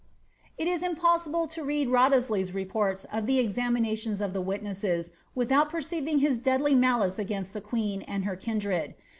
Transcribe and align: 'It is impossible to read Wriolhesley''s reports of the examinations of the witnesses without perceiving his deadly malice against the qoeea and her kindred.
'It 0.57 0.67
is 0.67 0.81
impossible 0.81 1.45
to 1.49 1.63
read 1.63 1.87
Wriolhesley''s 1.87 2.55
reports 2.55 3.05
of 3.13 3.27
the 3.27 3.37
examinations 3.37 4.19
of 4.19 4.33
the 4.33 4.41
witnesses 4.41 5.13
without 5.35 5.69
perceiving 5.69 6.17
his 6.17 6.39
deadly 6.39 6.73
malice 6.73 7.19
against 7.19 7.53
the 7.53 7.61
qoeea 7.61 8.03
and 8.07 8.25
her 8.25 8.35
kindred. 8.35 8.95